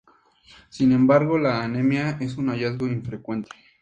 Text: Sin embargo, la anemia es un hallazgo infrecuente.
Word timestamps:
Sin 0.71 0.93
embargo, 0.93 1.37
la 1.37 1.61
anemia 1.63 2.17
es 2.21 2.35
un 2.35 2.49
hallazgo 2.49 2.87
infrecuente. 2.87 3.49